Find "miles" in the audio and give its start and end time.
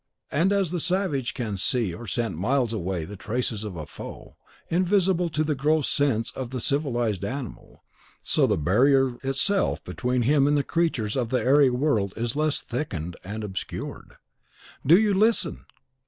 2.35-2.73